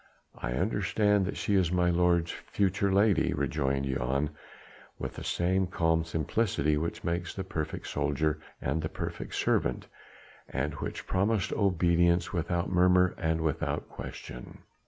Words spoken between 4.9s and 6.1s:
with the same calm